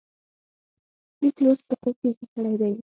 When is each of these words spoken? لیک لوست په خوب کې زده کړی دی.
لیک 1.21 1.35
لوست 1.43 1.63
په 1.69 1.75
خوب 1.79 1.95
کې 2.01 2.09
زده 2.15 2.25
کړی 2.33 2.53
دی. 2.61 2.73